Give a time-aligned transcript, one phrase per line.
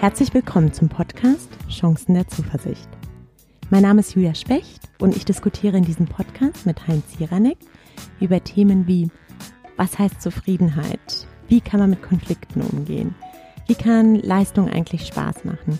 [0.00, 2.88] Herzlich willkommen zum Podcast Chancen der Zuversicht.
[3.68, 7.58] Mein Name ist Julia Specht und ich diskutiere in diesem Podcast mit Heinz Jiranek
[8.18, 9.10] über Themen wie
[9.76, 11.26] was heißt Zufriedenheit?
[11.48, 13.14] Wie kann man mit Konflikten umgehen?
[13.66, 15.78] Wie kann Leistung eigentlich Spaß machen?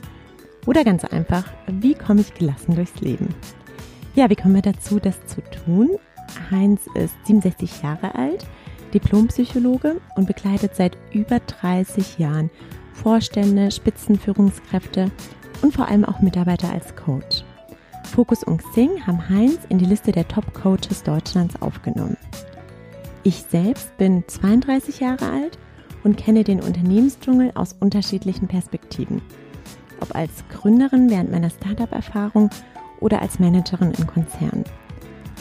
[0.66, 3.34] Oder ganz einfach, wie komme ich gelassen durchs Leben?
[4.16, 5.88] Ja, wie kommen wir dazu, das zu tun?
[6.50, 8.46] Heinz ist 67 Jahre alt,
[8.92, 12.50] Diplompsychologe und begleitet seit über 30 Jahren
[13.02, 15.10] Vorstände, Spitzenführungskräfte
[15.62, 17.44] und vor allem auch Mitarbeiter als Coach.
[18.04, 22.18] Focus und Xing haben Heinz in die Liste der Top-Coaches Deutschlands aufgenommen.
[23.22, 25.58] Ich selbst bin 32 Jahre alt
[26.04, 29.22] und kenne den Unternehmensdschungel aus unterschiedlichen Perspektiven.
[30.00, 32.50] Ob als Gründerin während meiner Startup-Erfahrung
[33.00, 34.64] oder als Managerin in Konzernen.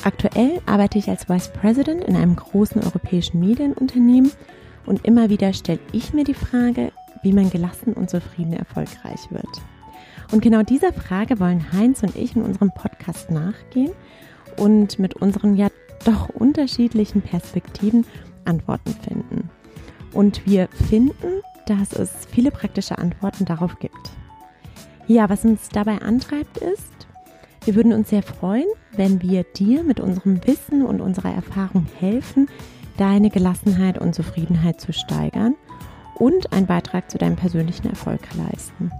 [0.05, 4.31] Aktuell arbeite ich als Vice President in einem großen europäischen Medienunternehmen
[4.85, 9.47] und immer wieder stelle ich mir die Frage, wie man gelassen und zufrieden erfolgreich wird.
[10.31, 13.91] Und genau dieser Frage wollen Heinz und ich in unserem Podcast nachgehen
[14.57, 15.69] und mit unseren ja
[16.05, 18.05] doch unterschiedlichen Perspektiven
[18.45, 19.49] Antworten finden.
[20.13, 24.11] Und wir finden, dass es viele praktische Antworten darauf gibt.
[25.07, 27.07] Ja, was uns dabei antreibt ist,
[27.65, 32.47] wir würden uns sehr freuen, wenn wir dir mit unserem Wissen und unserer Erfahrung helfen,
[32.97, 35.55] deine Gelassenheit und Zufriedenheit zu steigern
[36.19, 38.91] und einen Beitrag zu deinem persönlichen Erfolg leisten.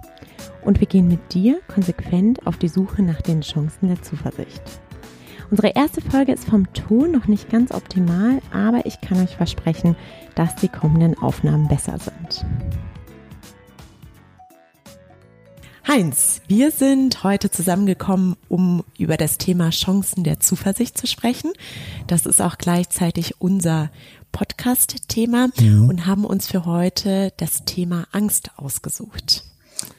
[0.62, 4.62] Und wir gehen mit dir konsequent auf die Suche nach den Chancen der Zuversicht.
[5.50, 9.96] Unsere erste Folge ist vom Ton noch nicht ganz optimal, aber ich kann euch versprechen,
[10.34, 12.44] dass die kommenden Aufnahmen besser sind.
[15.88, 21.52] Heinz, wir sind heute zusammengekommen, um über das Thema Chancen der Zuversicht zu sprechen.
[22.06, 23.90] Das ist auch gleichzeitig unser
[24.32, 25.80] Podcast-Thema ja.
[25.80, 29.44] und haben uns für heute das Thema Angst ausgesucht.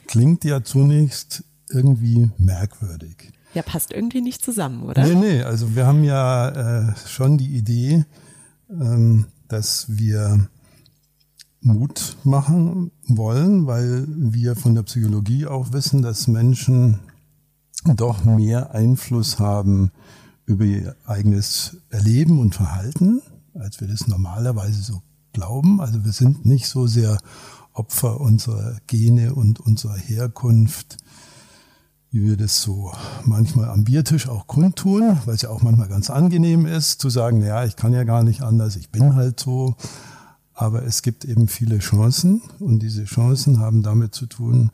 [0.07, 3.31] Klingt ja zunächst irgendwie merkwürdig.
[3.53, 5.05] Ja, passt irgendwie nicht zusammen, oder?
[5.05, 8.05] Nee, nee, also wir haben ja äh, schon die Idee,
[8.69, 10.47] ähm, dass wir
[11.59, 16.99] Mut machen wollen, weil wir von der Psychologie auch wissen, dass Menschen
[17.83, 19.91] doch mehr Einfluss haben
[20.45, 23.21] über ihr eigenes Erleben und Verhalten
[23.53, 25.01] als wir das normalerweise so
[25.33, 25.81] glauben.
[25.81, 27.17] Also wir sind nicht so sehr
[27.73, 30.97] Opfer unserer Gene und unserer Herkunft,
[32.11, 32.91] wie wir das so
[33.23, 37.41] manchmal am Biertisch auch kundtun, weil es ja auch manchmal ganz angenehm ist, zu sagen,
[37.41, 39.75] ja, ich kann ja gar nicht anders, ich bin halt so.
[40.53, 44.69] Aber es gibt eben viele Chancen und diese Chancen haben damit zu tun,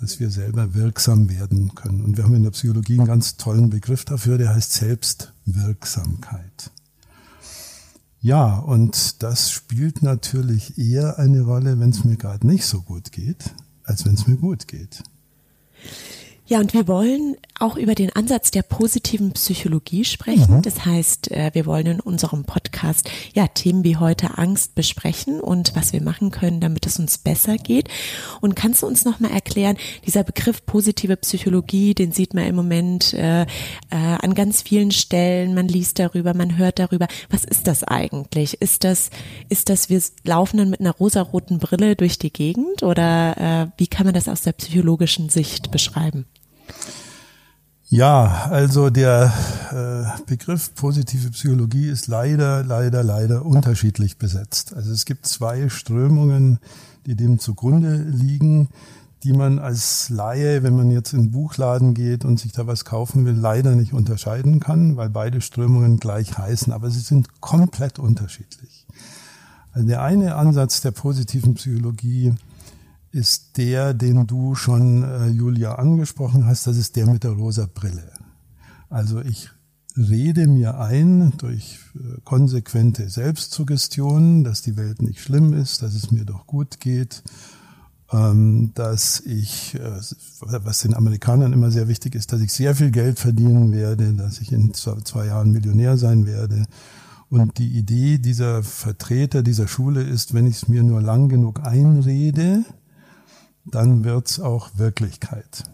[0.00, 2.04] dass wir selber wirksam werden können.
[2.04, 6.70] Und wir haben in der Psychologie einen ganz tollen Begriff dafür, der heißt Selbstwirksamkeit.
[8.20, 13.12] Ja, und das spielt natürlich eher eine Rolle, wenn es mir gerade nicht so gut
[13.12, 15.02] geht, als wenn es mir gut geht.
[16.46, 20.58] Ja, und wir wollen auch über den Ansatz der positiven Psychologie sprechen.
[20.58, 20.62] Mhm.
[20.62, 25.74] Das heißt, äh, wir wollen in unserem Podcast ja Themen wie heute Angst besprechen und
[25.74, 27.88] was wir machen können, damit es uns besser geht.
[28.40, 29.76] Und kannst du uns noch mal erklären,
[30.06, 33.46] dieser Begriff positive Psychologie, den sieht man im Moment äh, äh,
[33.90, 35.54] an ganz vielen Stellen.
[35.54, 37.08] Man liest darüber, man hört darüber.
[37.30, 38.60] Was ist das eigentlich?
[38.60, 39.10] Ist das
[39.48, 43.86] ist das wir laufen dann mit einer rosaroten Brille durch die Gegend oder äh, wie
[43.86, 46.26] kann man das aus der psychologischen Sicht beschreiben?
[47.90, 49.32] Ja, also der
[49.72, 54.74] äh, Begriff positive Psychologie ist leider, leider, leider unterschiedlich besetzt.
[54.74, 56.58] Also es gibt zwei Strömungen,
[57.06, 58.68] die dem zugrunde liegen,
[59.24, 62.84] die man als Laie, wenn man jetzt in den Buchladen geht und sich da was
[62.84, 67.98] kaufen will, leider nicht unterscheiden kann, weil beide Strömungen gleich heißen, aber sie sind komplett
[67.98, 68.86] unterschiedlich.
[69.72, 72.34] Also der eine Ansatz der positiven Psychologie
[73.10, 76.66] ist der, den du schon, äh, Julia, angesprochen hast.
[76.66, 78.12] Das ist der mit der rosa Brille.
[78.90, 79.50] Also ich
[79.96, 86.10] rede mir ein durch äh, konsequente Selbstsuggestionen, dass die Welt nicht schlimm ist, dass es
[86.10, 87.22] mir doch gut geht,
[88.12, 90.00] ähm, dass ich, äh,
[90.40, 94.40] was den Amerikanern immer sehr wichtig ist, dass ich sehr viel Geld verdienen werde, dass
[94.40, 96.66] ich in zwei Jahren Millionär sein werde.
[97.30, 101.60] Und die Idee dieser Vertreter dieser Schule ist, wenn ich es mir nur lang genug
[101.66, 102.64] einrede,
[103.70, 105.64] dann wird's auch Wirklichkeit.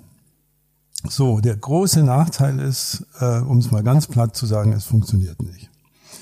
[1.08, 5.43] So, der große Nachteil ist, äh, um es mal ganz platt zu sagen, es funktioniert
[5.43, 5.70] nicht.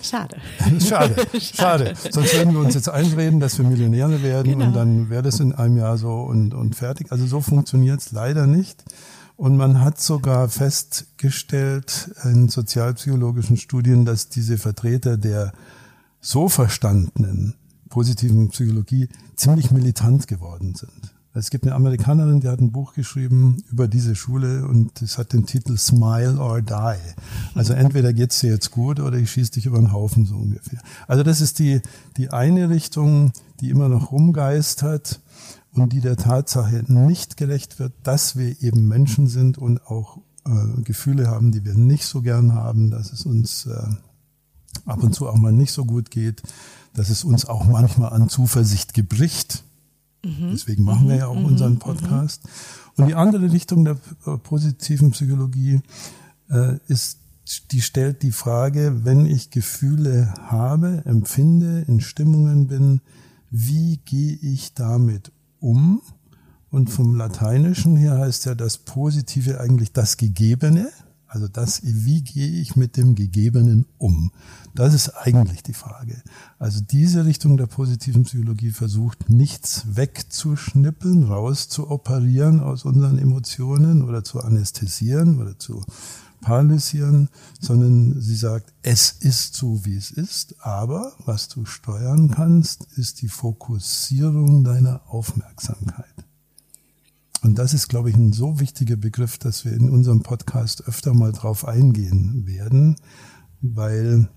[0.03, 0.37] Schade.
[0.81, 1.27] schade.
[1.41, 1.95] Schade.
[2.11, 4.67] Sonst würden wir uns jetzt einreden, dass wir Millionäre werden genau.
[4.67, 7.13] und dann wäre das in einem Jahr so und, und fertig.
[7.13, 8.85] Also so funktioniert's leider nicht.
[9.37, 15.53] Und man hat sogar festgestellt in sozialpsychologischen Studien, dass diese Vertreter der
[16.21, 17.55] so verstandenen
[17.89, 21.12] positiven Psychologie ziemlich militant geworden sind.
[21.35, 25.33] Es gibt eine Amerikanerin, die hat ein Buch geschrieben über diese Schule und es hat
[25.33, 26.99] den Titel Smile or Die.
[27.55, 30.81] Also entweder geht's dir jetzt gut oder ich schieße dich über den Haufen so ungefähr.
[31.09, 31.81] Also das ist die,
[32.19, 35.21] die eine Richtung, die immer noch rumgeistert
[35.73, 40.83] und die der Tatsache nicht gerecht wird, dass wir eben Menschen sind und auch äh,
[40.83, 43.87] Gefühle haben, die wir nicht so gern haben, dass es uns äh,
[44.85, 46.43] ab und zu auch mal nicht so gut geht,
[46.93, 49.65] dass es uns auch manchmal an Zuversicht gebricht
[50.25, 50.51] Mhm.
[50.53, 51.47] Deswegen machen wir ja auch mhm.
[51.47, 51.79] unseren mhm.
[51.79, 52.43] Podcast.
[52.97, 53.97] Und die andere Richtung der
[54.27, 55.81] äh, positiven Psychologie
[56.51, 57.19] äh, ist,
[57.71, 63.01] die stellt die Frage, wenn ich Gefühle habe, empfinde, in Stimmungen bin,
[63.51, 66.01] wie gehe ich damit um?
[66.71, 70.91] Und vom Lateinischen her heißt ja das Positive eigentlich das Gegebene.
[71.33, 74.33] Also das, wie gehe ich mit dem Gegebenen um?
[74.75, 76.23] Das ist eigentlich die Frage.
[76.59, 84.43] Also diese Richtung der positiven Psychologie versucht nichts wegzuschnippeln, rauszuoperieren aus unseren Emotionen oder zu
[84.43, 85.87] anästhesieren oder zu
[86.43, 92.89] paralysieren, sondern sie sagt, es ist so, wie es ist, aber was du steuern kannst,
[92.99, 96.27] ist die Fokussierung deiner Aufmerksamkeit.
[97.43, 101.13] Und das ist, glaube ich, ein so wichtiger Begriff, dass wir in unserem Podcast öfter
[101.13, 102.97] mal drauf eingehen werden,
[103.61, 104.29] weil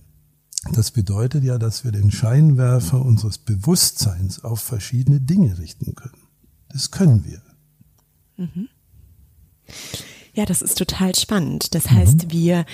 [0.74, 6.18] das bedeutet ja, dass wir den Scheinwerfer unseres Bewusstseins auf verschiedene Dinge richten können.
[6.69, 7.42] Das können wir.
[8.38, 8.69] Mhm.
[10.34, 11.75] Ja, das ist total spannend.
[11.75, 12.31] Das heißt, mhm.
[12.31, 12.66] wir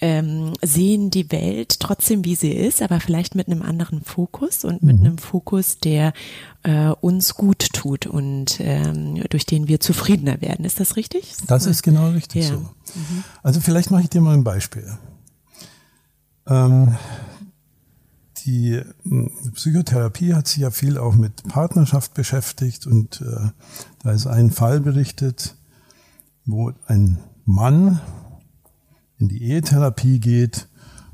[0.00, 4.82] ähm, sehen die Welt trotzdem, wie sie ist, aber vielleicht mit einem anderen Fokus und
[4.82, 5.06] mit mhm.
[5.06, 6.12] einem Fokus, der
[6.62, 10.64] äh, uns gut tut und ähm, durch den wir zufriedener werden.
[10.64, 11.34] Ist das richtig?
[11.46, 12.50] Das ist genau richtig ja.
[12.50, 12.58] so.
[12.58, 13.24] Mhm.
[13.42, 14.98] Also vielleicht mache ich dir mal ein Beispiel.
[16.46, 16.96] Ähm,
[18.44, 18.82] die
[19.54, 23.48] Psychotherapie hat sich ja viel auch mit Partnerschaft beschäftigt und äh,
[24.02, 25.56] da ist ein Fall berichtet,
[26.44, 28.00] wo ein Mann
[29.24, 30.68] in die Ehetherapie geht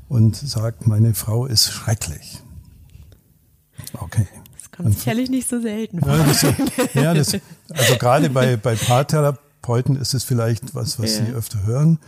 [0.09, 2.41] und sagt, meine Frau ist schrecklich.
[3.93, 4.27] Okay.
[4.53, 6.09] Das kommt sicherlich nicht so selten vor.
[6.11, 6.41] Ja, das,
[6.93, 7.33] ja, das,
[7.69, 11.25] also gerade bei, bei Paartherapeuten ist es vielleicht was, was ja.
[11.25, 11.99] sie öfter hören.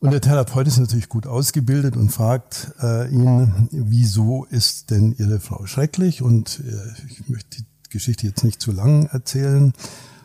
[0.00, 5.40] Und der Therapeut ist natürlich gut ausgebildet und fragt äh, ihn, wieso ist denn Ihre
[5.40, 6.22] Frau schrecklich?
[6.22, 9.72] Und äh, ich möchte die Geschichte jetzt nicht zu lang erzählen,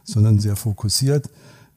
[0.04, 1.30] sondern sehr fokussiert.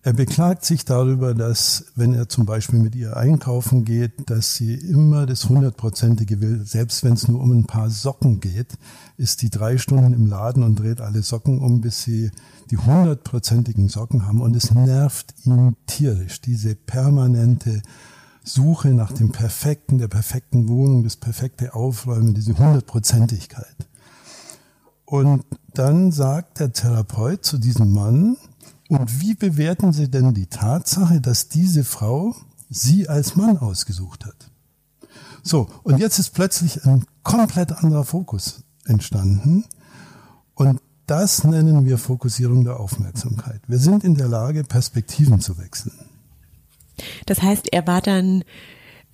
[0.06, 4.72] Er beklagt sich darüber, dass, wenn er zum Beispiel mit ihr einkaufen geht, dass sie
[4.72, 6.64] immer das hundertprozentige will.
[6.64, 8.78] Selbst wenn es nur um ein paar Socken geht,
[9.16, 12.30] ist die drei Stunden im Laden und dreht alle Socken um, bis sie
[12.70, 14.42] die hundertprozentigen Socken haben.
[14.42, 17.82] Und es nervt ihn tierisch, diese permanente
[18.44, 23.88] Suche nach dem Perfekten, der perfekten Wohnung, das perfekte Aufräumen, diese Hundertprozentigkeit.
[25.04, 25.44] Und
[25.74, 28.36] dann sagt der Therapeut zu diesem Mann,
[28.88, 32.34] und wie bewerten Sie denn die Tatsache, dass diese Frau
[32.68, 34.50] Sie als Mann ausgesucht hat?
[35.42, 39.64] So, und jetzt ist plötzlich ein komplett anderer Fokus entstanden.
[40.54, 43.60] Und das nennen wir Fokussierung der Aufmerksamkeit.
[43.68, 45.94] Wir sind in der Lage, Perspektiven zu wechseln.
[47.26, 48.42] Das heißt, er war dann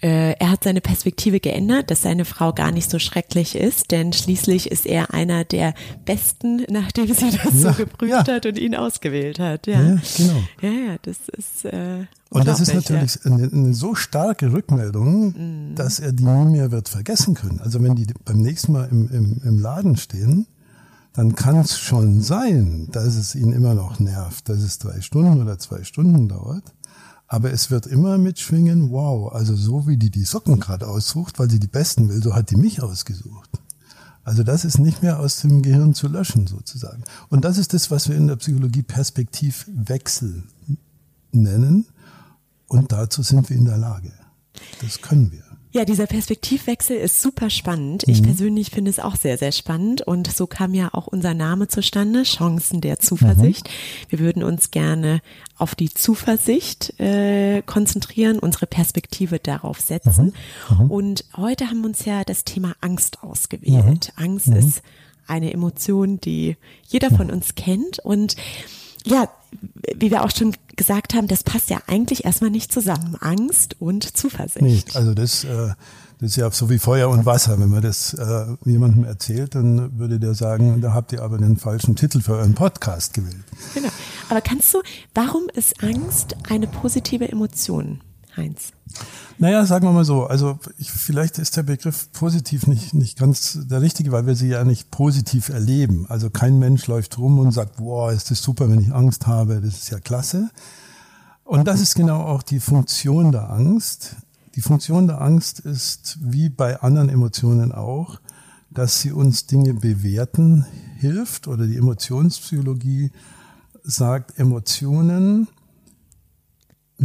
[0.02, 4.12] äh, er hat seine Perspektive geändert, dass seine Frau gar nicht so schrecklich ist, denn
[4.12, 8.34] schließlich ist er einer der Besten, nachdem sie das ja, so geprüft ja.
[8.34, 9.67] hat und ihn ausgewählt hat.
[9.67, 10.43] Ja, ja genau.
[10.60, 11.65] Ja, ja, das ist.
[11.65, 13.31] Äh, und das ist natürlich ja.
[13.31, 15.34] eine, eine, so starke Rückmeldung,
[15.70, 15.74] mhm.
[15.76, 17.60] dass er die nie mehr wird vergessen können.
[17.60, 20.46] Also wenn die beim nächsten Mal im, im, im Laden stehen,
[21.12, 25.43] dann kann es schon sein, dass es ihn immer noch nervt, dass es drei Stunden
[25.43, 26.65] oder zwei Stunden dauert.
[27.32, 31.48] Aber es wird immer mitschwingen, wow, also so wie die die Socken gerade aussucht, weil
[31.48, 33.48] sie die besten will, so hat die mich ausgesucht.
[34.22, 37.05] Also das ist nicht mehr aus dem Gehirn zu löschen sozusagen.
[37.31, 40.43] Und das ist das, was wir in der Psychologie Perspektivwechsel
[41.31, 41.86] nennen.
[42.69, 44.12] Und dazu sind wir in der Lage.
[44.82, 45.51] Das können wir.
[45.74, 48.05] Ja, dieser Perspektivwechsel ist super spannend.
[48.06, 48.26] Ich mhm.
[48.26, 50.02] persönlich finde es auch sehr, sehr spannend.
[50.02, 53.69] Und so kam ja auch unser Name zustande, Chancen der Zuversicht.
[53.69, 54.10] Mhm.
[54.10, 55.22] Wir würden uns gerne
[55.56, 60.34] auf die Zuversicht äh, konzentrieren, unsere Perspektive darauf setzen.
[60.69, 60.84] Mhm.
[60.84, 60.91] mhm.
[60.91, 64.12] Und heute haben wir uns ja das Thema Angst ausgewählt.
[64.17, 64.24] Mhm.
[64.24, 64.82] Angst ist
[65.26, 67.98] eine Emotion, die jeder von uns kennt.
[67.98, 68.36] Und
[69.04, 69.28] ja,
[69.96, 73.16] wie wir auch schon gesagt haben, das passt ja eigentlich erstmal nicht zusammen.
[73.20, 74.62] Angst und Zuversicht.
[74.62, 74.96] Nicht.
[74.96, 75.74] Also das, äh,
[76.18, 77.58] das ist ja so wie Feuer und Wasser.
[77.58, 81.56] Wenn man das äh, jemandem erzählt, dann würde der sagen, da habt ihr aber den
[81.56, 83.44] falschen Titel für euren Podcast gewählt.
[83.74, 83.88] Genau.
[84.28, 84.82] Aber kannst du,
[85.14, 88.00] warum ist Angst eine positive Emotion?
[88.36, 88.72] Heinz?
[89.39, 93.58] Naja, sagen wir mal so, also ich, vielleicht ist der Begriff positiv nicht, nicht ganz
[93.62, 96.06] der richtige, weil wir sie ja nicht positiv erleben.
[96.08, 99.60] Also kein Mensch läuft rum und sagt, boah, ist das super, wenn ich Angst habe,
[99.60, 100.51] das ist ja klasse.
[101.44, 104.17] Und das ist genau auch die Funktion der Angst.
[104.55, 108.20] Die Funktion der Angst ist, wie bei anderen Emotionen auch,
[108.70, 110.67] dass sie uns Dinge bewerten
[110.98, 113.10] hilft oder die Emotionspsychologie
[113.82, 115.48] sagt, Emotionen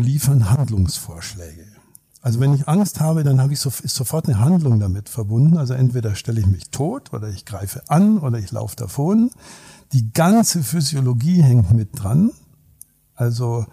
[0.01, 1.65] liefern Handlungsvorschläge.
[2.21, 5.57] Also wenn ich Angst habe, dann habe ich so, ist sofort eine Handlung damit verbunden.
[5.57, 9.31] Also entweder stelle ich mich tot oder ich greife an oder ich laufe davon.
[9.93, 12.31] Die ganze Physiologie hängt mit dran.
[13.15, 13.65] Also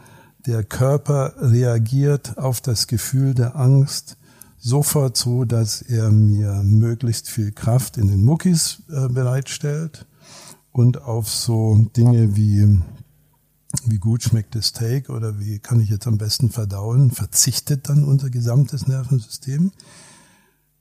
[0.46, 4.16] der Körper reagiert auf das Gefühl der Angst
[4.58, 10.06] sofort so, dass er mir möglichst viel Kraft in den Muckis äh, bereitstellt
[10.72, 12.80] und auf so Dinge wie
[13.86, 18.04] wie gut schmeckt das Steak oder wie kann ich jetzt am besten verdauen, verzichtet dann
[18.04, 19.72] unser gesamtes Nervensystem.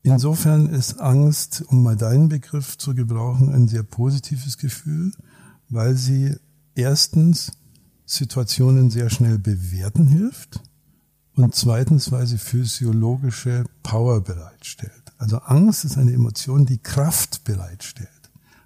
[0.03, 5.13] Insofern ist Angst, um mal deinen Begriff zu gebrauchen, ein sehr positives Gefühl,
[5.69, 6.35] weil sie
[6.75, 7.53] erstens
[8.05, 10.61] Situationen sehr schnell bewerten hilft
[11.35, 14.91] und zweitens, weil sie physiologische Power bereitstellt.
[15.17, 18.09] Also Angst ist eine Emotion, die Kraft bereitstellt.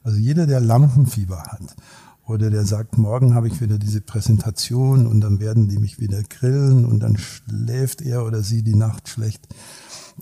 [0.04, 1.76] Also jeder, der Lampenfieber hat
[2.28, 6.22] oder der sagt, morgen habe ich wieder diese Präsentation und dann werden die mich wieder
[6.24, 9.48] grillen und dann schläft er oder sie die Nacht schlecht.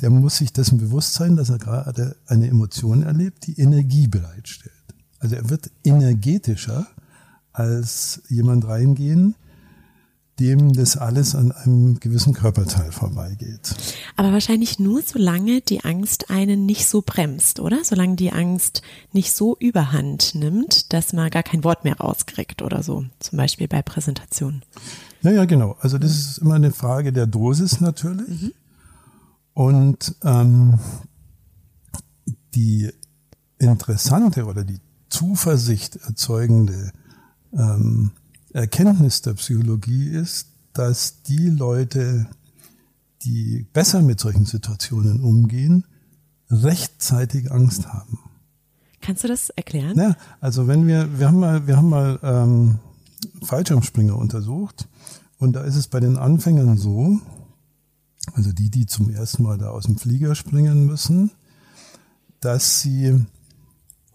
[0.01, 4.74] Der muss sich dessen bewusst sein, dass er gerade eine Emotion erlebt, die Energie bereitstellt.
[5.19, 6.85] Also er wird energetischer
[7.51, 9.35] als jemand reingehen,
[10.39, 13.75] dem das alles an einem gewissen Körperteil vorbeigeht.
[14.18, 17.84] Aber wahrscheinlich nur, solange die Angst einen nicht so bremst, oder?
[17.84, 18.82] Solange die Angst
[19.13, 23.06] nicht so überhand nimmt, dass man gar kein Wort mehr rauskriegt oder so.
[23.20, 24.63] Zum Beispiel bei Präsentationen.
[25.22, 25.77] Ja, ja, genau.
[25.80, 28.42] Also das ist immer eine Frage der Dosis natürlich.
[28.42, 28.51] Mhm.
[29.54, 30.80] Und ähm,
[32.54, 32.92] die
[33.58, 36.92] interessante oder die Zuversicht erzeugende
[37.54, 38.12] ähm,
[38.55, 42.27] Erkenntnis der Psychologie ist, dass die Leute,
[43.24, 45.83] die besser mit solchen Situationen umgehen,
[46.50, 48.19] rechtzeitig Angst haben.
[49.01, 49.97] Kannst du das erklären?
[49.97, 52.79] Ja, also wenn wir, wir haben mal, wir haben mal ähm,
[53.43, 54.88] Fallschirmspringer untersucht
[55.38, 57.19] und da ist es bei den Anfängern so,
[58.33, 61.31] also die, die zum ersten Mal da aus dem Flieger springen müssen,
[62.39, 63.25] dass sie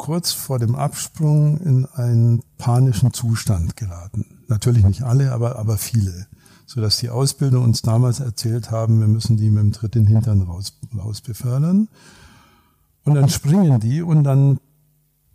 [0.00, 4.24] kurz vor dem Absprung in einen panischen Zustand geraten.
[4.48, 6.26] Natürlich nicht alle, aber, aber viele.
[6.64, 10.14] Sodass die Ausbilder uns damals erzählt haben, wir müssen die mit dem Tritt in den
[10.14, 11.88] Hintern raus, raus befördern.
[13.04, 14.58] Und dann springen die und dann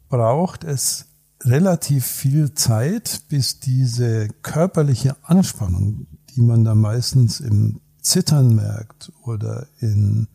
[0.09, 1.05] braucht es
[1.43, 9.67] relativ viel Zeit, bis diese körperliche Anspannung, die man da meistens im Zittern merkt oder
[9.79, 10.27] in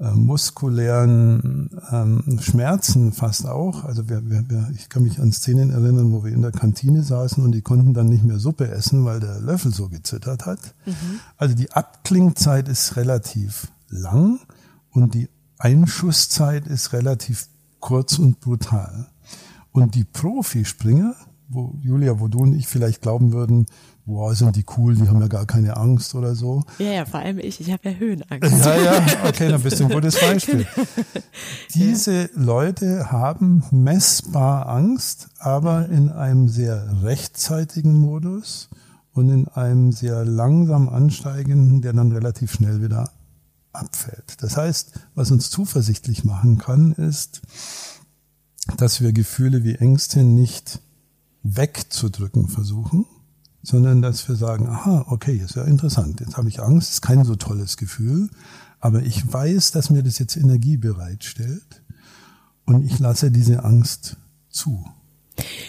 [0.00, 3.84] äh, muskulären ähm, Schmerzen fast auch.
[3.84, 7.02] Also wir, wir, wir, ich kann mich an Szenen erinnern, wo wir in der Kantine
[7.02, 10.74] saßen und die konnten dann nicht mehr Suppe essen, weil der Löffel so gezittert hat.
[10.84, 11.20] Mhm.
[11.36, 14.40] Also die Abklingzeit ist relativ lang
[14.90, 17.48] und die Einschusszeit ist relativ
[17.80, 19.06] kurz und brutal.
[19.72, 21.14] Und die Profispringer,
[21.48, 23.66] wo Julia, wo du und ich vielleicht glauben würden,
[24.06, 26.64] boah, sind die cool, die haben ja gar keine Angst oder so.
[26.78, 28.64] Ja, ja, vor allem ich, ich habe ja Höhenangst.
[28.64, 30.66] Ja, ja, okay, dann bist du ein gutes Beispiel.
[31.74, 32.28] Diese ja.
[32.34, 38.68] Leute haben messbar Angst, aber in einem sehr rechtzeitigen Modus
[39.12, 43.10] und in einem sehr langsam ansteigenden, der dann relativ schnell wieder
[43.72, 44.42] abfällt.
[44.42, 47.42] Das heißt, was uns zuversichtlich machen kann, ist,
[48.76, 50.80] dass wir Gefühle wie Ängste nicht
[51.44, 53.06] wegzudrücken versuchen,
[53.62, 57.24] sondern dass wir sagen, aha, okay, ist ja interessant, jetzt habe ich Angst, ist kein
[57.24, 58.30] so tolles Gefühl,
[58.80, 61.82] aber ich weiß, dass mir das jetzt Energie bereitstellt
[62.64, 64.16] und ich lasse diese Angst
[64.48, 64.84] zu.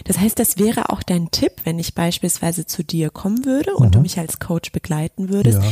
[0.04, 3.88] Das heißt, das wäre auch dein Tipp, wenn ich beispielsweise zu dir kommen würde und
[3.88, 3.92] mhm.
[3.92, 5.62] du mich als Coach begleiten würdest.
[5.62, 5.70] Ja.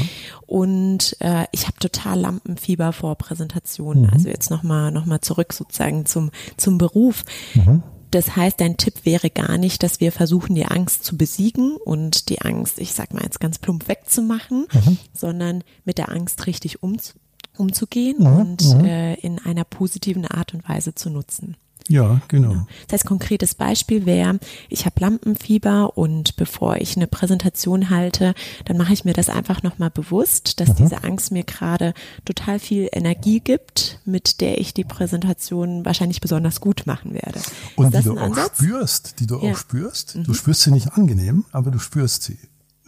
[0.48, 4.06] Und äh, ich habe total Lampenfieber vor Präsentationen.
[4.06, 4.10] Mhm.
[4.10, 7.24] Also jetzt nochmal noch mal zurück sozusagen zum, zum Beruf.
[7.54, 7.84] Mhm.
[8.14, 12.30] Das heißt, dein Tipp wäre gar nicht, dass wir versuchen, die Angst zu besiegen und
[12.30, 14.98] die Angst, ich sag mal jetzt ganz plump wegzumachen, mhm.
[15.14, 16.98] sondern mit der Angst richtig um,
[17.58, 18.28] umzugehen mhm.
[18.28, 18.86] und mhm.
[18.86, 21.58] äh, in einer positiven Art und Weise zu nutzen.
[21.90, 22.66] Ja, genau.
[22.88, 28.34] Das heißt, konkretes Beispiel wäre, ich habe Lampenfieber und bevor ich eine Präsentation halte,
[28.66, 30.76] dann mache ich mir das einfach nochmal bewusst, dass mhm.
[30.76, 31.94] diese Angst mir gerade
[32.26, 37.40] total viel Energie gibt, mit der ich die Präsentation wahrscheinlich besonders gut machen werde.
[37.76, 39.52] Und die du auch spürst, die du ja.
[39.52, 40.16] auch spürst.
[40.16, 40.24] Mhm.
[40.24, 42.38] Du spürst sie nicht angenehm, aber du spürst sie.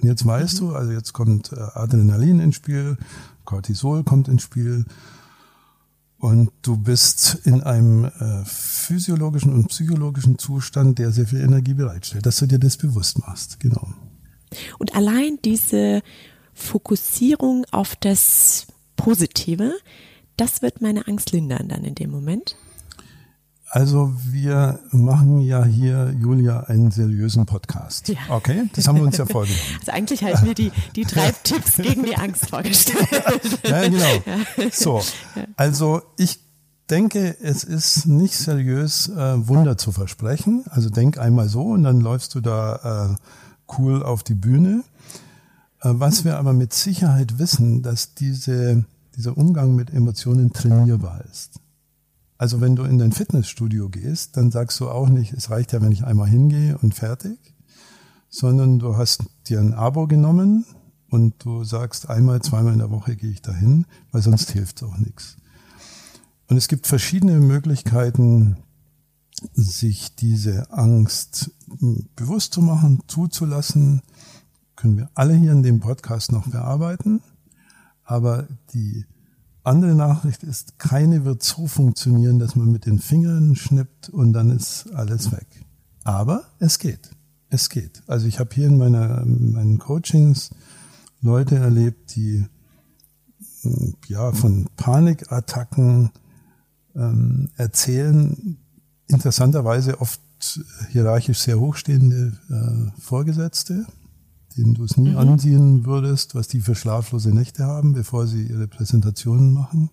[0.01, 0.69] Und jetzt weißt mhm.
[0.69, 2.97] du, also jetzt kommt äh, Adrenalin ins Spiel,
[3.43, 4.85] Cortisol kommt ins Spiel
[6.25, 12.25] und du bist in einem äh, physiologischen und psychologischen Zustand, der sehr viel Energie bereitstellt,
[12.25, 13.59] dass du dir das bewusst machst.
[13.59, 13.89] Genau.
[14.79, 16.01] Und allein diese
[16.55, 18.65] Fokussierung auf das
[18.95, 19.73] Positive,
[20.35, 22.55] das wird meine Angst lindern dann in dem Moment.
[23.75, 28.07] Also wir machen ja hier, Julia, einen seriösen Podcast.
[28.07, 28.15] Ja.
[28.29, 29.59] Okay, das haben wir uns ja vorgenommen.
[29.81, 33.05] Also eigentlich ich mir die, die drei Tipps gegen die Angst vorgestellt.
[33.65, 34.23] ja, genau.
[34.71, 35.01] So,
[35.57, 36.39] also ich
[36.89, 40.63] denke, es ist nicht seriös, äh, Wunder zu versprechen.
[40.69, 44.85] Also denk einmal so und dann läufst du da äh, cool auf die Bühne.
[45.81, 48.85] Äh, was wir aber mit Sicherheit wissen, dass diese,
[49.17, 51.59] dieser Umgang mit Emotionen trainierbar ist.
[52.37, 55.81] Also wenn du in dein Fitnessstudio gehst, dann sagst du auch nicht, es reicht ja,
[55.81, 57.39] wenn ich einmal hingehe und fertig,
[58.29, 60.65] sondern du hast dir ein Abo genommen
[61.09, 64.83] und du sagst, einmal, zweimal in der Woche gehe ich dahin, weil sonst hilft es
[64.83, 65.37] auch nichts.
[66.47, 68.57] Und es gibt verschiedene Möglichkeiten,
[69.53, 71.51] sich diese Angst
[72.15, 74.01] bewusst zu machen, zuzulassen.
[74.75, 77.21] Können wir alle hier in dem Podcast noch bearbeiten.
[78.03, 79.05] Aber die
[79.65, 84.49] andere Nachricht ist, keine wird so funktionieren, dass man mit den Fingern schnippt und dann
[84.51, 85.47] ist alles weg.
[86.03, 87.11] Aber es geht.
[87.49, 88.03] Es geht.
[88.07, 90.51] Also ich habe hier in meiner, meinen Coachings
[91.21, 92.45] Leute erlebt, die
[94.07, 96.11] ja von Panikattacken
[96.95, 98.57] ähm, erzählen,
[99.07, 100.21] interessanterweise oft
[100.89, 103.85] hierarchisch sehr hochstehende äh, Vorgesetzte,
[104.57, 105.17] denen du es nie mhm.
[105.17, 109.89] ansehen würdest, was die für schlaflose Nächte haben, bevor sie ihre Präsentationen machen,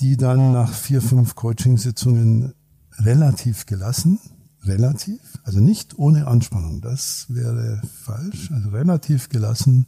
[0.00, 2.54] die dann nach vier, fünf Coachingsitzungen
[2.98, 4.18] relativ gelassen,
[4.64, 9.86] relativ, also nicht ohne Anspannung, das wäre falsch, also relativ gelassen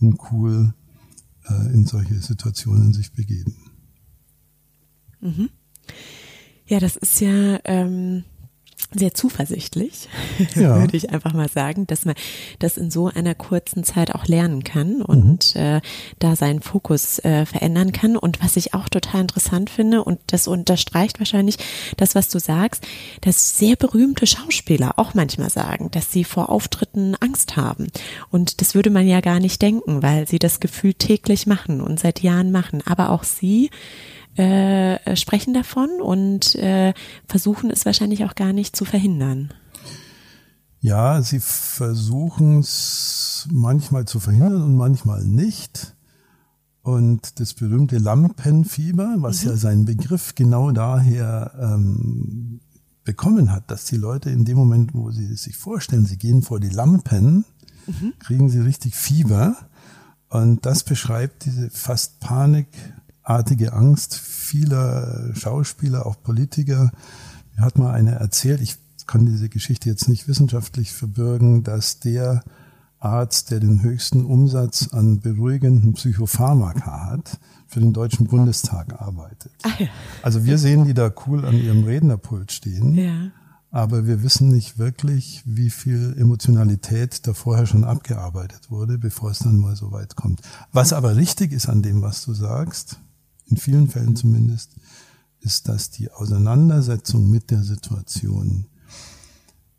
[0.00, 0.74] und cool
[1.48, 3.56] äh, in solche Situationen sich begeben.
[5.20, 5.50] Mhm.
[6.66, 8.24] Ja, das ist ja ähm,
[8.92, 10.08] sehr zuversichtlich,
[10.54, 10.80] ja.
[10.80, 12.14] würde ich einfach mal sagen, dass man
[12.58, 15.60] das in so einer kurzen Zeit auch lernen kann und mhm.
[15.60, 15.80] äh,
[16.18, 18.16] da seinen Fokus äh, verändern kann.
[18.16, 21.56] Und was ich auch total interessant finde, und das unterstreicht wahrscheinlich
[21.96, 22.86] das, was du sagst,
[23.20, 27.88] dass sehr berühmte Schauspieler auch manchmal sagen, dass sie vor Auftritten Angst haben.
[28.30, 32.00] Und das würde man ja gar nicht denken, weil sie das Gefühl täglich machen und
[32.00, 32.82] seit Jahren machen.
[32.86, 33.70] Aber auch sie
[34.36, 36.94] äh, sprechen davon und äh,
[37.26, 39.52] versuchen es wahrscheinlich auch gar nicht zu verhindern.
[40.80, 45.94] Ja, sie versuchen es manchmal zu verhindern und manchmal nicht.
[46.82, 49.50] Und das berühmte Lampenfieber, was mhm.
[49.50, 52.60] ja seinen Begriff genau daher ähm,
[53.04, 56.60] bekommen hat, dass die Leute in dem Moment, wo sie sich vorstellen, sie gehen vor
[56.60, 57.44] die Lampen,
[57.86, 58.14] mhm.
[58.18, 59.56] kriegen sie richtig Fieber.
[60.28, 62.68] Und das beschreibt diese fast Panik
[63.30, 66.90] artige Angst vieler Schauspieler, auch Politiker.
[67.56, 72.42] Mir hat mal einer erzählt, ich kann diese Geschichte jetzt nicht wissenschaftlich verbürgen, dass der
[72.98, 79.52] Arzt, der den höchsten Umsatz an beruhigenden Psychopharmaka hat, für den Deutschen Bundestag arbeitet.
[79.62, 79.86] Ach ja.
[80.22, 82.94] Also wir sehen die da cool an ihrem Rednerpult stehen.
[82.94, 83.30] Ja.
[83.70, 89.38] Aber wir wissen nicht wirklich, wie viel Emotionalität da vorher schon abgearbeitet wurde, bevor es
[89.38, 90.40] dann mal so weit kommt.
[90.72, 92.98] Was aber richtig ist an dem, was du sagst,
[93.50, 94.70] in vielen Fällen zumindest,
[95.40, 98.66] ist, dass die Auseinandersetzung mit der Situation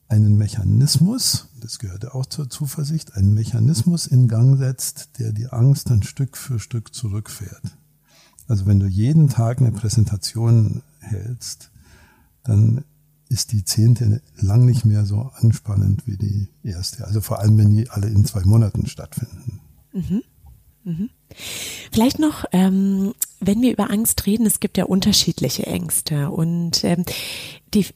[0.08, 5.90] einen Mechanismus, das gehört auch zur Zuversicht, einen Mechanismus in Gang setzt, der die Angst
[5.90, 7.78] dann Stück für Stück zurückfährt.
[8.48, 11.72] Also wenn du jeden Tag eine Präsentation hältst,
[12.44, 12.84] dann
[13.30, 17.06] ist die zehnte lang nicht mehr so anspannend wie die erste.
[17.06, 19.62] Also vor allem, wenn die alle in zwei Monaten stattfinden.
[19.94, 20.22] Mhm.
[20.84, 21.10] Mhm.
[21.92, 26.30] Vielleicht noch, ähm, wenn wir über Angst reden, es gibt ja unterschiedliche Ängste.
[26.30, 27.04] Und ähm,
[27.74, 27.88] die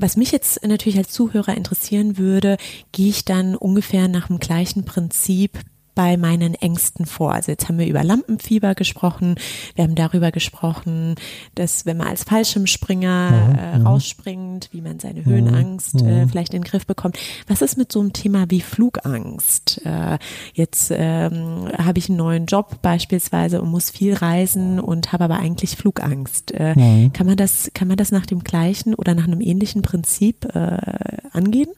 [0.00, 2.56] was mich jetzt natürlich als Zuhörer interessieren würde,
[2.90, 5.58] gehe ich dann ungefähr nach dem gleichen Prinzip
[5.94, 7.32] bei meinen Ängsten vor?
[7.32, 9.36] Also jetzt haben wir über Lampenfieber gesprochen,
[9.74, 11.14] wir haben darüber gesprochen,
[11.54, 13.86] dass wenn man als Fallschirmspringer mhm, äh, mhm.
[13.86, 17.18] rausspringt, wie man seine Höhenangst mhm, äh, vielleicht in den Griff bekommt.
[17.46, 19.80] Was ist mit so einem Thema wie Flugangst?
[19.84, 20.18] Äh,
[20.54, 25.38] jetzt ähm, habe ich einen neuen Job beispielsweise und muss viel reisen und habe aber
[25.38, 26.52] eigentlich Flugangst.
[26.52, 27.10] Äh.
[27.12, 30.78] Kann man das, kann man das nach dem gleichen oder nach einem ähnlichen Prinzip äh,
[31.32, 31.70] angehen?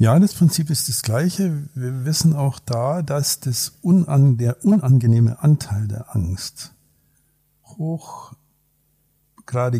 [0.00, 1.68] Ja, das Prinzip ist das gleiche.
[1.74, 6.72] Wir wissen auch da, dass das unan, der unangenehme Anteil der Angst
[7.64, 8.38] hochgradig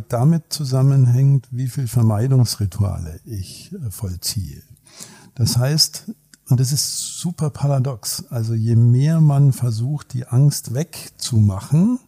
[0.09, 4.61] damit zusammenhängt, wie viel Vermeidungsrituale ich äh, vollziehe.
[5.37, 6.12] Das heißt,
[6.50, 8.24] Und das ist super paradox.
[8.31, 12.00] Also je mehr man versucht, die Angst wegzumachen,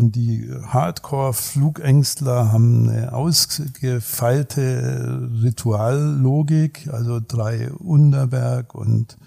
[0.00, 9.18] und die Hardcore-Flugängstler haben eine ausgefeilte Rituallogik, also drei Unterberg und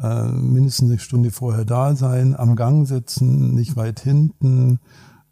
[0.00, 4.78] äh, mindestens eine Stunde vorher da sein, am Gang sitzen, nicht weit hinten,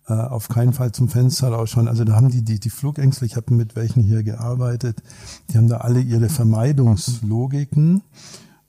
[0.09, 1.87] äh, auf keinen Fall zum Fenster rausschauen.
[1.87, 5.05] Also da haben die, die, die Flugängstler, ich habe mit welchen hier gearbeitet,
[5.51, 8.03] die haben da alle ihre Vermeidungslogiken.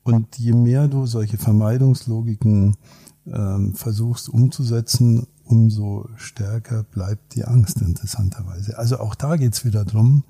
[0.03, 2.75] Und je mehr du solche Vermeidungslogiken
[3.25, 8.77] ähm, versuchst umzusetzen, umso stärker bleibt die Angst interessanterweise.
[8.77, 10.23] Also auch da geht's wieder drum,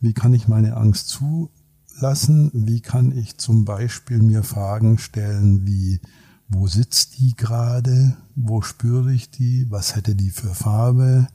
[0.00, 6.00] wie kann ich meine Angst zulassen, wie kann ich zum Beispiel mir Fragen stellen wie,
[6.48, 11.28] wo sitzt die gerade, wo spüre ich die, was hätte die für Farbe,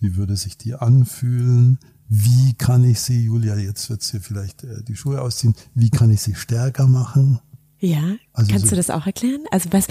[0.00, 4.82] wie würde sich die anfühlen, wie kann ich sie, Julia, jetzt wird sie vielleicht äh,
[4.82, 7.38] die Schuhe ausziehen, wie kann ich sie stärker machen?
[7.80, 9.44] Ja, also kannst so, du das auch erklären?
[9.50, 9.86] Also was,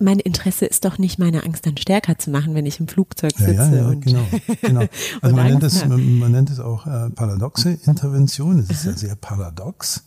[0.00, 3.32] mein Interesse ist doch nicht, meine Angst dann stärker zu machen, wenn ich im Flugzeug
[3.36, 3.54] sitze.
[3.54, 4.24] Ja, ja, ja und genau,
[4.62, 4.86] genau.
[5.20, 8.58] Also man nennt, es, man, nennt es auch äh, paradoxe Intervention.
[8.58, 10.04] Es ist ja sehr paradox.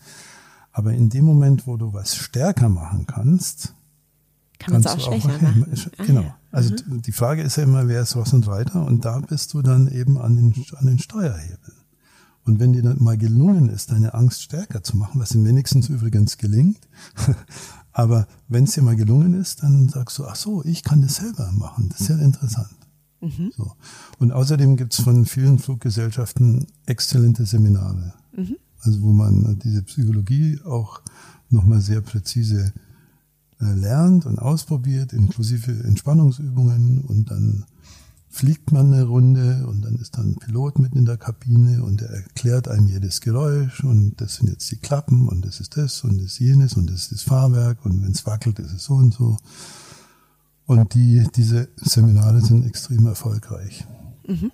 [0.71, 3.75] Aber in dem Moment, wo du was stärker machen kannst,
[4.58, 5.65] kann man es auch schwächer machen.
[6.06, 6.21] Genau.
[6.21, 6.38] Ah, ja.
[6.51, 7.01] Also mhm.
[7.01, 8.86] die Frage ist ja immer, wer ist Ross und Reiter?
[8.86, 11.84] Und da bist du dann eben an den, an den Steuerhebeln.
[12.45, 15.88] Und wenn dir dann mal gelungen ist, deine Angst stärker zu machen, was ihm wenigstens
[15.88, 16.79] übrigens gelingt,
[17.93, 21.15] aber wenn es dir mal gelungen ist, dann sagst du, ach so, ich kann das
[21.15, 21.89] selber machen.
[21.89, 22.75] Das ist ja interessant.
[23.21, 23.51] Mhm.
[23.56, 23.71] So.
[24.19, 28.13] Und außerdem gibt es von vielen Fluggesellschaften exzellente Seminare.
[28.36, 28.58] Mhm.
[28.82, 31.01] Also wo man diese Psychologie auch
[31.49, 32.73] nochmal sehr präzise
[33.62, 37.65] äh, lernt und ausprobiert, inklusive Entspannungsübungen und dann
[38.33, 42.01] fliegt man eine Runde und dann ist dann ein Pilot mit in der Kabine und
[42.01, 46.03] der erklärt einem jedes Geräusch und das sind jetzt die Klappen und das ist das
[46.03, 48.85] und das ist jenes und das ist das Fahrwerk und wenn es wackelt, ist es
[48.85, 49.37] so und so.
[50.65, 53.85] Und die, diese Seminare sind extrem erfolgreich.
[54.25, 54.51] Mhm.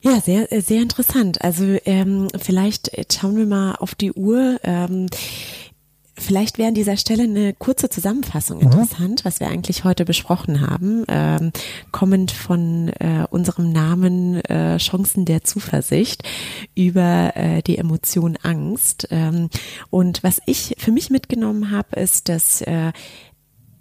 [0.00, 1.40] Ja, sehr, sehr interessant.
[1.42, 4.58] Also ähm, vielleicht schauen wir mal auf die Uhr.
[4.64, 5.06] Ähm,
[6.16, 8.64] Vielleicht wäre an dieser Stelle eine kurze Zusammenfassung mhm.
[8.64, 11.50] interessant, was wir eigentlich heute besprochen haben, ähm,
[11.90, 16.22] kommend von äh, unserem Namen äh, Chancen der Zuversicht
[16.76, 19.08] über äh, die Emotion Angst.
[19.10, 19.50] Ähm,
[19.90, 22.92] und was ich für mich mitgenommen habe, ist, dass äh,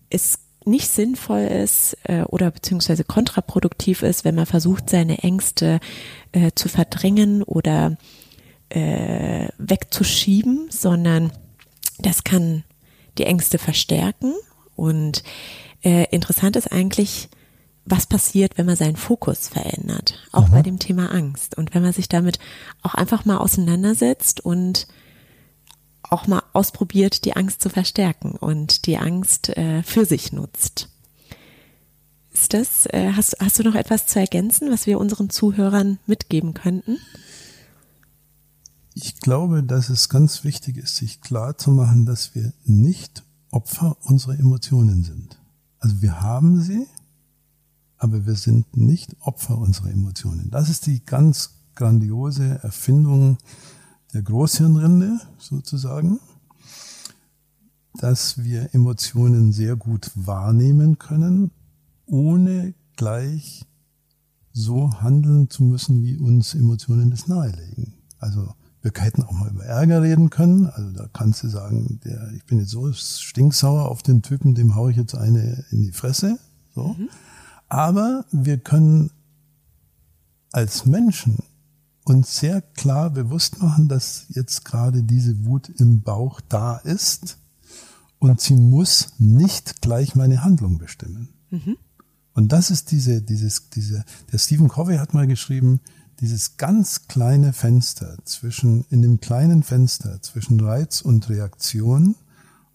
[0.10, 5.80] es nicht sinnvoll ist äh, oder beziehungsweise kontraproduktiv ist, wenn man versucht, seine Ängste
[6.32, 7.98] äh, zu verdrängen oder
[8.70, 11.32] äh, wegzuschieben, sondern
[12.04, 12.64] das kann
[13.18, 14.34] die Ängste verstärken
[14.76, 15.24] und
[15.84, 17.30] äh, interessant ist eigentlich,
[17.86, 20.52] was passiert, wenn man seinen Fokus verändert, auch mhm.
[20.52, 21.58] bei dem Thema Angst.
[21.58, 22.40] Und wenn man sich damit
[22.82, 24.88] auch einfach mal auseinandersetzt und
[26.02, 30.90] auch mal ausprobiert, die Angst zu verstärken und die Angst äh, für sich nutzt.
[32.32, 36.54] Ist das, äh, hast, hast du noch etwas zu ergänzen, was wir unseren Zuhörern mitgeben
[36.54, 36.98] könnten?
[38.96, 43.98] Ich glaube, dass es ganz wichtig ist, sich klar zu machen, dass wir nicht Opfer
[44.02, 45.40] unserer Emotionen sind.
[45.80, 46.86] Also wir haben sie,
[47.98, 50.50] aber wir sind nicht Opfer unserer Emotionen.
[50.52, 53.38] Das ist die ganz grandiose Erfindung
[54.14, 56.20] der Großhirnrinde sozusagen,
[57.96, 61.52] dass wir Emotionen sehr gut wahrnehmen können,
[62.06, 63.66] ohne gleich
[64.52, 67.94] so handeln zu müssen, wie uns Emotionen das nahelegen.
[68.20, 68.54] Also
[68.84, 70.68] wir hätten auch mal über Ärger reden können.
[70.68, 74.76] Also da kannst du sagen, der, ich bin jetzt so stinksauer auf den Typen, dem
[74.76, 76.38] haue ich jetzt eine in die Fresse.
[76.76, 76.90] So.
[76.90, 77.10] Mhm.
[77.70, 79.12] Aber wir können
[80.52, 81.38] als Menschen
[82.04, 87.38] uns sehr klar bewusst machen, dass jetzt gerade diese Wut im Bauch da ist
[88.20, 91.30] und sie muss nicht gleich meine Handlung bestimmen.
[91.50, 91.78] Mhm.
[92.34, 95.80] Und das ist diese, dieses, diese, der Stephen Covey hat mal geschrieben,
[96.24, 102.16] dieses ganz kleine Fenster zwischen, in dem kleinen Fenster zwischen Reiz und Reaktion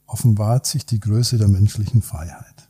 [0.07, 2.69] offenbart sich die Größe der menschlichen Freiheit.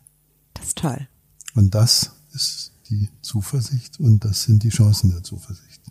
[0.54, 1.08] Das ist toll.
[1.56, 5.82] Und das ist die Zuversicht und das sind die Chancen der Zuversicht.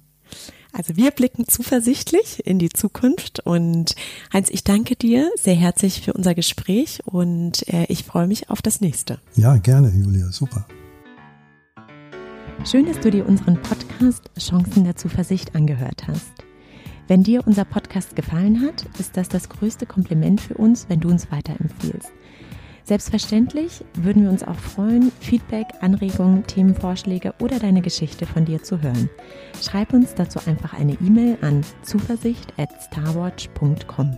[0.71, 3.93] Also wir blicken zuversichtlich in die Zukunft und
[4.31, 8.61] Heinz, ich danke dir sehr herzlich für unser Gespräch und äh, ich freue mich auf
[8.61, 9.19] das nächste.
[9.35, 10.65] Ja, gerne, Julia, super.
[12.69, 16.33] Schön, dass du dir unseren Podcast Chancen der Zuversicht angehört hast.
[17.07, 21.07] Wenn dir unser Podcast gefallen hat, ist das das größte Kompliment für uns, wenn du
[21.07, 22.11] uns weiterempfiehlst.
[22.83, 28.81] Selbstverständlich würden wir uns auch freuen, Feedback, Anregungen, Themenvorschläge oder deine Geschichte von dir zu
[28.81, 29.09] hören.
[29.61, 34.17] Schreib uns dazu einfach eine E-Mail an zuversicht at starwatch.com.